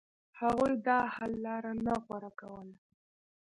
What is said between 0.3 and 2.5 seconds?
هغوی د حل لار نه غوره